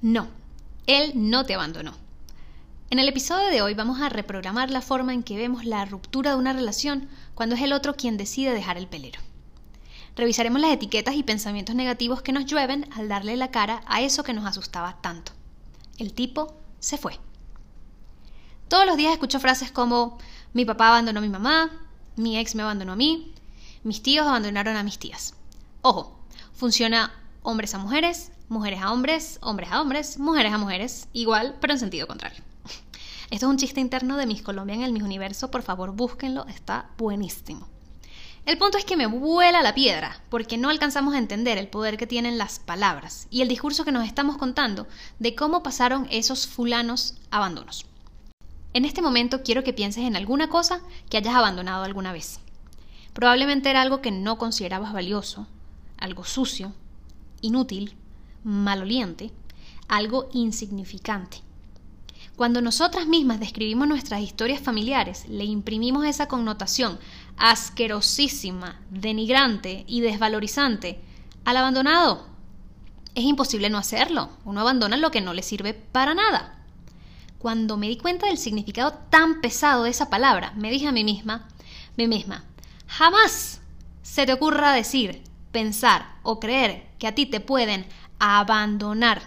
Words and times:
No, 0.00 0.28
él 0.86 1.10
no 1.16 1.44
te 1.44 1.54
abandonó. 1.54 1.92
En 2.88 3.00
el 3.00 3.08
episodio 3.08 3.48
de 3.48 3.62
hoy 3.62 3.74
vamos 3.74 4.00
a 4.00 4.08
reprogramar 4.08 4.70
la 4.70 4.80
forma 4.80 5.12
en 5.12 5.24
que 5.24 5.36
vemos 5.36 5.64
la 5.64 5.84
ruptura 5.86 6.30
de 6.30 6.36
una 6.36 6.52
relación 6.52 7.08
cuando 7.34 7.56
es 7.56 7.62
el 7.62 7.72
otro 7.72 7.96
quien 7.96 8.16
decide 8.16 8.54
dejar 8.54 8.76
el 8.78 8.86
pelero. 8.86 9.20
Revisaremos 10.14 10.60
las 10.60 10.70
etiquetas 10.70 11.16
y 11.16 11.24
pensamientos 11.24 11.74
negativos 11.74 12.22
que 12.22 12.30
nos 12.30 12.46
llueven 12.46 12.88
al 12.92 13.08
darle 13.08 13.36
la 13.36 13.50
cara 13.50 13.82
a 13.86 14.00
eso 14.00 14.22
que 14.22 14.32
nos 14.32 14.46
asustaba 14.46 14.98
tanto. 15.00 15.32
El 15.98 16.12
tipo 16.12 16.54
se 16.78 16.96
fue. 16.96 17.18
Todos 18.68 18.86
los 18.86 18.96
días 18.96 19.12
escucho 19.12 19.40
frases 19.40 19.72
como 19.72 20.16
mi 20.52 20.64
papá 20.64 20.90
abandonó 20.90 21.18
a 21.18 21.22
mi 21.22 21.28
mamá, 21.28 21.72
mi 22.14 22.38
ex 22.38 22.54
me 22.54 22.62
abandonó 22.62 22.92
a 22.92 22.96
mí, 22.96 23.34
mis 23.82 24.00
tíos 24.00 24.28
abandonaron 24.28 24.76
a 24.76 24.84
mis 24.84 25.00
tías. 25.00 25.34
Ojo, 25.82 26.20
funciona 26.54 27.12
hombres 27.42 27.74
a 27.74 27.78
mujeres, 27.78 28.30
mujeres 28.48 28.80
a 28.80 28.92
hombres, 28.92 29.38
hombres 29.42 29.70
a 29.70 29.80
hombres, 29.80 30.18
mujeres 30.18 30.52
a 30.52 30.58
mujeres, 30.58 31.08
igual, 31.12 31.56
pero 31.60 31.72
en 31.74 31.78
sentido 31.78 32.06
contrario. 32.06 32.42
Esto 33.30 33.46
es 33.46 33.50
un 33.50 33.58
chiste 33.58 33.80
interno 33.80 34.16
de 34.16 34.26
Miss 34.26 34.42
Colombia 34.42 34.74
en 34.74 34.82
el 34.82 34.92
Miss 34.92 35.02
Universo, 35.02 35.50
por 35.50 35.62
favor 35.62 35.92
búsquenlo, 35.92 36.46
está 36.46 36.90
buenísimo. 36.96 37.68
El 38.46 38.56
punto 38.56 38.78
es 38.78 38.86
que 38.86 38.96
me 38.96 39.06
vuela 39.06 39.60
la 39.60 39.74
piedra, 39.74 40.22
porque 40.30 40.56
no 40.56 40.70
alcanzamos 40.70 41.14
a 41.14 41.18
entender 41.18 41.58
el 41.58 41.68
poder 41.68 41.98
que 41.98 42.06
tienen 42.06 42.38
las 42.38 42.58
palabras 42.58 43.26
y 43.30 43.42
el 43.42 43.48
discurso 43.48 43.84
que 43.84 43.92
nos 43.92 44.06
estamos 44.06 44.38
contando 44.38 44.86
de 45.18 45.34
cómo 45.34 45.62
pasaron 45.62 46.06
esos 46.10 46.46
fulanos 46.46 47.18
abandonos. 47.30 47.84
En 48.72 48.86
este 48.86 49.02
momento 49.02 49.42
quiero 49.42 49.64
que 49.64 49.74
pienses 49.74 50.04
en 50.04 50.16
alguna 50.16 50.48
cosa 50.48 50.80
que 51.10 51.18
hayas 51.18 51.34
abandonado 51.34 51.84
alguna 51.84 52.12
vez. 52.12 52.40
Probablemente 53.12 53.68
era 53.68 53.82
algo 53.82 54.00
que 54.00 54.12
no 54.12 54.38
considerabas 54.38 54.94
valioso, 54.94 55.46
algo 55.98 56.24
sucio, 56.24 56.72
inútil, 57.42 57.96
maloliente, 58.48 59.30
algo 59.88 60.28
insignificante. 60.32 61.42
Cuando 62.34 62.62
nosotras 62.62 63.06
mismas 63.06 63.40
describimos 63.40 63.88
nuestras 63.88 64.22
historias 64.22 64.60
familiares, 64.60 65.26
le 65.28 65.44
imprimimos 65.44 66.06
esa 66.06 66.28
connotación 66.28 66.98
asquerosísima, 67.36 68.80
denigrante 68.90 69.84
y 69.86 70.00
desvalorizante 70.00 71.00
al 71.44 71.58
abandonado. 71.58 72.26
Es 73.14 73.24
imposible 73.24 73.68
no 73.70 73.78
hacerlo. 73.78 74.30
Uno 74.44 74.60
abandona 74.60 74.96
lo 74.96 75.10
que 75.10 75.20
no 75.20 75.34
le 75.34 75.42
sirve 75.42 75.74
para 75.74 76.14
nada. 76.14 76.64
Cuando 77.38 77.76
me 77.76 77.88
di 77.88 77.98
cuenta 77.98 78.26
del 78.26 78.38
significado 78.38 78.94
tan 79.10 79.40
pesado 79.40 79.84
de 79.84 79.90
esa 79.90 80.08
palabra, 80.08 80.52
me 80.56 80.70
dije 80.70 80.86
a 80.86 80.92
mí 80.92 81.04
misma, 81.04 81.48
mí 81.96 82.08
misma, 82.08 82.44
jamás 82.86 83.60
se 84.02 84.24
te 84.24 84.32
ocurra 84.32 84.72
decir, 84.72 85.22
pensar 85.52 86.16
o 86.22 86.40
creer 86.40 86.86
que 86.98 87.06
a 87.06 87.14
ti 87.14 87.26
te 87.26 87.40
pueden 87.40 87.86
abandonar. 88.18 89.22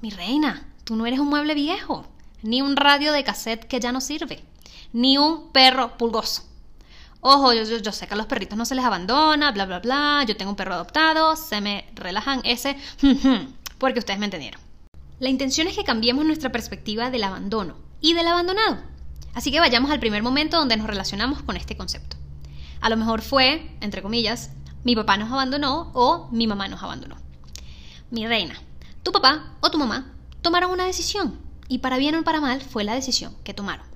Mi 0.00 0.10
reina, 0.10 0.66
tú 0.84 0.96
no 0.96 1.06
eres 1.06 1.20
un 1.20 1.28
mueble 1.28 1.54
viejo, 1.54 2.06
ni 2.42 2.62
un 2.62 2.76
radio 2.76 3.12
de 3.12 3.24
cassette 3.24 3.66
que 3.66 3.80
ya 3.80 3.92
no 3.92 4.00
sirve, 4.00 4.42
ni 4.92 5.18
un 5.18 5.50
perro 5.52 5.96
pulgoso. 5.96 6.44
Ojo, 7.22 7.52
yo, 7.52 7.64
yo, 7.64 7.92
sé 7.92 8.06
que 8.06 8.14
a 8.14 8.16
los 8.16 8.26
perritos 8.26 8.56
no 8.56 8.64
se 8.64 8.74
les 8.74 8.84
abandona, 8.84 9.52
bla, 9.52 9.66
bla, 9.66 9.80
bla, 9.80 10.24
yo 10.26 10.36
tengo 10.36 10.52
un 10.52 10.56
perro 10.56 10.74
adoptado, 10.74 11.36
se 11.36 11.60
me 11.60 11.84
relajan 11.94 12.40
ese, 12.44 12.76
porque 13.78 13.98
ustedes 13.98 14.18
me 14.18 14.24
entendieron. 14.24 14.60
La 15.18 15.28
intención 15.28 15.68
es 15.68 15.76
que 15.76 15.84
cambiemos 15.84 16.24
nuestra 16.24 16.50
perspectiva 16.50 17.10
del 17.10 17.24
abandono 17.24 17.76
y 18.00 18.14
del 18.14 18.26
abandonado. 18.26 18.78
Así 19.34 19.52
que 19.52 19.60
vayamos 19.60 19.90
al 19.90 20.00
primer 20.00 20.22
momento 20.22 20.56
donde 20.56 20.78
nos 20.78 20.86
relacionamos 20.86 21.42
con 21.42 21.58
este 21.58 21.76
concepto. 21.76 22.16
A 22.80 22.88
lo 22.88 22.96
mejor 22.96 23.20
fue, 23.20 23.76
entre 23.82 24.00
comillas, 24.00 24.50
mi 24.82 24.96
papá 24.96 25.18
nos 25.18 25.30
abandonó 25.30 25.90
o 25.92 26.28
mi 26.32 26.46
mamá 26.46 26.68
nos 26.68 26.82
abandonó. 26.82 27.16
Mi 28.10 28.26
reina, 28.26 28.60
tu 29.04 29.12
papá 29.12 29.54
o 29.60 29.70
tu 29.70 29.78
mamá 29.78 30.12
tomaron 30.42 30.72
una 30.72 30.84
decisión 30.84 31.38
y 31.68 31.78
para 31.78 31.96
bien 31.96 32.16
o 32.16 32.24
para 32.24 32.40
mal 32.40 32.60
fue 32.60 32.82
la 32.82 32.94
decisión 32.94 33.36
que 33.44 33.54
tomaron. 33.54 33.86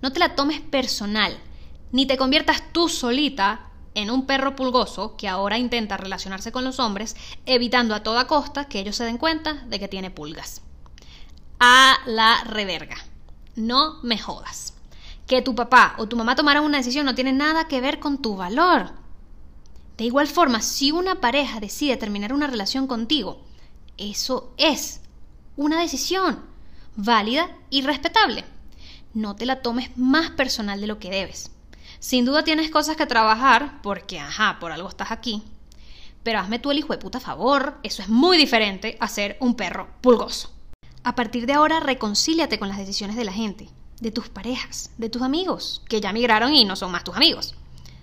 No 0.00 0.12
te 0.12 0.20
la 0.20 0.36
tomes 0.36 0.60
personal, 0.60 1.36
ni 1.90 2.06
te 2.06 2.16
conviertas 2.16 2.62
tú 2.72 2.88
solita 2.88 3.66
en 3.94 4.10
un 4.10 4.24
perro 4.24 4.54
pulgoso 4.54 5.16
que 5.16 5.26
ahora 5.26 5.58
intenta 5.58 5.96
relacionarse 5.96 6.52
con 6.52 6.62
los 6.62 6.78
hombres, 6.78 7.16
evitando 7.44 7.94
a 7.96 8.04
toda 8.04 8.28
costa 8.28 8.66
que 8.66 8.78
ellos 8.78 8.94
se 8.94 9.04
den 9.04 9.18
cuenta 9.18 9.54
de 9.66 9.80
que 9.80 9.88
tiene 9.88 10.12
pulgas. 10.12 10.62
A 11.58 11.96
la 12.06 12.44
reverga. 12.44 12.96
No 13.56 14.00
me 14.02 14.18
jodas. 14.18 14.74
Que 15.26 15.42
tu 15.42 15.56
papá 15.56 15.94
o 15.98 16.06
tu 16.06 16.16
mamá 16.16 16.36
tomaran 16.36 16.62
una 16.62 16.78
decisión 16.78 17.04
no 17.04 17.16
tiene 17.16 17.32
nada 17.32 17.66
que 17.66 17.80
ver 17.80 17.98
con 17.98 18.22
tu 18.22 18.36
valor. 18.36 18.92
De 19.96 20.04
igual 20.04 20.28
forma, 20.28 20.60
si 20.60 20.92
una 20.92 21.20
pareja 21.20 21.58
decide 21.58 21.96
terminar 21.96 22.32
una 22.32 22.46
relación 22.46 22.86
contigo, 22.86 23.40
eso 23.98 24.52
es 24.56 25.00
una 25.56 25.80
decisión 25.80 26.44
válida 26.96 27.56
y 27.70 27.82
respetable. 27.82 28.44
No 29.14 29.36
te 29.36 29.46
la 29.46 29.62
tomes 29.62 29.96
más 29.96 30.30
personal 30.30 30.80
de 30.80 30.86
lo 30.86 30.98
que 30.98 31.10
debes. 31.10 31.50
Sin 31.98 32.24
duda 32.24 32.44
tienes 32.44 32.70
cosas 32.70 32.96
que 32.96 33.06
trabajar 33.06 33.80
porque, 33.82 34.20
ajá, 34.20 34.58
por 34.60 34.72
algo 34.72 34.88
estás 34.88 35.10
aquí. 35.10 35.42
Pero 36.22 36.40
hazme 36.40 36.58
tú 36.58 36.70
el 36.70 36.78
hijo 36.78 36.92
de 36.92 36.98
puta 36.98 37.20
favor, 37.20 37.78
eso 37.82 38.02
es 38.02 38.08
muy 38.08 38.36
diferente 38.36 38.96
a 39.00 39.08
ser 39.08 39.36
un 39.40 39.54
perro 39.54 39.88
pulgoso. 40.00 40.52
A 41.04 41.14
partir 41.14 41.46
de 41.46 41.54
ahora, 41.54 41.80
reconcíliate 41.80 42.58
con 42.58 42.68
las 42.68 42.78
decisiones 42.78 43.16
de 43.16 43.24
la 43.24 43.32
gente, 43.32 43.68
de 44.00 44.10
tus 44.10 44.28
parejas, 44.28 44.90
de 44.98 45.08
tus 45.08 45.22
amigos, 45.22 45.82
que 45.88 46.00
ya 46.00 46.12
migraron 46.12 46.54
y 46.54 46.64
no 46.64 46.76
son 46.76 46.90
más 46.90 47.04
tus 47.04 47.16
amigos. 47.16 47.54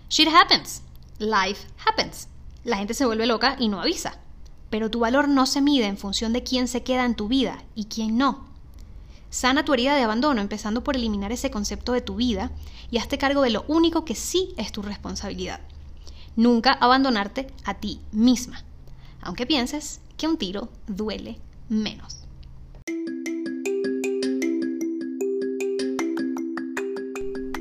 Shit 0.09 0.29
happens. 0.29 0.81
Life 1.19 1.67
happens. 1.85 2.29
La 2.63 2.77
gente 2.77 2.93
se 2.93 3.05
vuelve 3.05 3.27
loca 3.27 3.57
y 3.59 3.67
no 3.67 3.81
avisa 3.81 4.17
pero 4.73 4.89
tu 4.89 5.01
valor 5.01 5.29
no 5.29 5.45
se 5.45 5.61
mide 5.61 5.85
en 5.85 5.99
función 5.99 6.33
de 6.33 6.41
quién 6.41 6.67
se 6.67 6.81
queda 6.81 7.05
en 7.05 7.13
tu 7.13 7.27
vida 7.27 7.63
y 7.75 7.85
quién 7.85 8.17
no. 8.17 8.47
Sana 9.29 9.63
tu 9.63 9.71
herida 9.71 9.95
de 9.95 10.01
abandono 10.01 10.41
empezando 10.41 10.83
por 10.83 10.95
eliminar 10.95 11.31
ese 11.31 11.51
concepto 11.51 11.91
de 11.91 12.01
tu 12.01 12.15
vida 12.15 12.49
y 12.89 12.97
hazte 12.97 13.19
cargo 13.19 13.43
de 13.43 13.51
lo 13.51 13.65
único 13.67 14.03
que 14.03 14.15
sí 14.15 14.51
es 14.57 14.71
tu 14.71 14.81
responsabilidad. 14.81 15.61
Nunca 16.35 16.71
abandonarte 16.71 17.53
a 17.65 17.75
ti 17.75 17.99
misma, 18.11 18.63
aunque 19.21 19.45
pienses 19.45 20.01
que 20.17 20.27
un 20.27 20.37
tiro 20.37 20.69
duele 20.87 21.37
menos. 21.69 22.23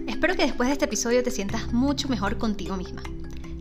Espero 0.09 0.35
que 0.35 0.47
después 0.47 0.69
de 0.71 0.73
este 0.73 0.87
episodio 0.87 1.23
te 1.23 1.31
sientas 1.31 1.75
mucho 1.75 2.09
mejor 2.09 2.39
contigo 2.39 2.79
misma, 2.79 3.03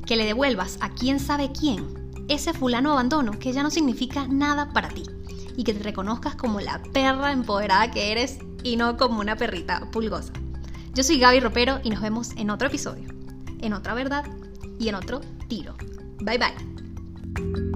que 0.06 0.16
le 0.16 0.24
devuelvas 0.24 0.78
a 0.80 0.92
quién 0.92 1.20
sabe 1.20 1.52
quién 1.52 2.01
ese 2.34 2.54
fulano 2.54 2.94
abandono 2.94 3.38
que 3.38 3.52
ya 3.52 3.62
no 3.62 3.70
significa 3.70 4.28
nada 4.28 4.70
para 4.72 4.88
ti 4.88 5.04
y 5.58 5.64
que 5.64 5.74
te 5.74 5.84
reconozcas 5.84 6.36
como 6.36 6.62
la 6.62 6.82
perra 6.94 7.34
empoderada 7.34 7.92
que 7.92 8.12
eres 8.12 8.40
y 8.64 8.78
no 8.78 8.96
como 8.96 9.20
una 9.20 9.36
perrita 9.36 9.90
pulgosa. 9.92 10.34
Yo 10.94 11.04
soy 11.04 11.20
Gaby 11.20 11.42
Ropero 11.42 11.80
y 11.84 11.90
nos 11.90 12.02
vemos 12.02 12.32
en 12.38 12.50
otro 12.50 12.68
episodio, 12.68 13.10
en 13.60 13.74
otra 13.74 13.94
verdad 13.94 14.26
y 14.80 14.90
en 14.90 14.96
otro 14.96 15.22
tiro. 15.48 15.76
Bye 16.22 16.38
bye. 16.38 17.71